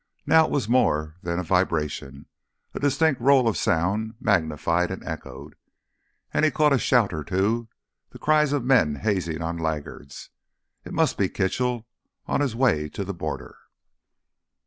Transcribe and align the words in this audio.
Now 0.25 0.45
it 0.45 0.49
was 0.49 0.67
more 0.67 1.17
than 1.21 1.43
vibration, 1.43 2.25
a 2.73 2.79
distinct 2.79 3.21
roll 3.21 3.47
of 3.47 3.55
sound 3.55 4.15
magnified 4.19 4.89
and 4.89 5.03
echoed. 5.05 5.55
And 6.33 6.43
he 6.43 6.49
caught 6.49 6.73
a 6.73 6.79
shout 6.79 7.13
or 7.13 7.23
two, 7.23 7.67
the 8.09 8.17
cries 8.17 8.51
of 8.51 8.65
men 8.65 8.95
hazing 8.95 9.43
on 9.43 9.59
laggers. 9.59 10.29
It 10.85 10.93
must 10.93 11.19
be 11.19 11.29
Kitchell 11.29 11.85
on 12.25 12.41
his 12.41 12.55
way 12.55 12.85
through 12.87 12.89
to 12.93 13.03
the 13.03 13.13
border! 13.13 13.59